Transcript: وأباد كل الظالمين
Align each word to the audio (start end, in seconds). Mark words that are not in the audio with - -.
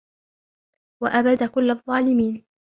وأباد 1.03 1.43
كل 1.43 1.71
الظالمين 1.71 2.45